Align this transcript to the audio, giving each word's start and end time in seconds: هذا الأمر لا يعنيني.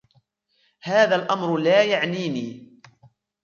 هذا 0.81 1.15
الأمر 1.15 1.57
لا 1.57 1.83
يعنيني. 1.83 2.79